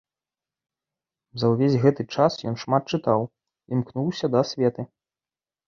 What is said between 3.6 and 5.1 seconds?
імкнуўся да асветы.